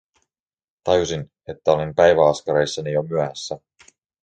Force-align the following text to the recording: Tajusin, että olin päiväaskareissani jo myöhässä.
Tajusin, 0.83 1.31
että 1.47 1.71
olin 1.71 1.95
päiväaskareissani 1.95 2.91
jo 2.91 3.03
myöhässä. 3.03 3.59